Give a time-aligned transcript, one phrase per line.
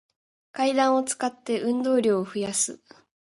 [0.51, 2.81] 階段を使って、運動量を増やす